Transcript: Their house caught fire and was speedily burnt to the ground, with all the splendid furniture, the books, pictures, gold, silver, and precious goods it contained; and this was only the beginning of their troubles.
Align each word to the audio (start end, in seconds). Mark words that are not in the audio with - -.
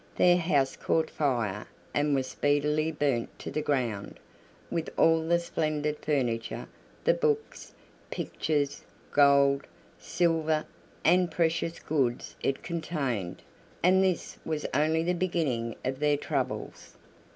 Their 0.15 0.37
house 0.37 0.75
caught 0.75 1.11
fire 1.11 1.67
and 1.93 2.15
was 2.15 2.25
speedily 2.25 2.91
burnt 2.91 3.37
to 3.37 3.51
the 3.51 3.61
ground, 3.61 4.19
with 4.71 4.89
all 4.97 5.21
the 5.21 5.37
splendid 5.37 5.99
furniture, 5.99 6.67
the 7.03 7.13
books, 7.13 7.73
pictures, 8.09 8.83
gold, 9.11 9.67
silver, 9.99 10.65
and 11.05 11.29
precious 11.29 11.77
goods 11.79 12.35
it 12.41 12.63
contained; 12.63 13.43
and 13.83 14.03
this 14.03 14.39
was 14.43 14.65
only 14.73 15.03
the 15.03 15.13
beginning 15.13 15.75
of 15.85 15.99
their 15.99 16.17
troubles. 16.17 16.95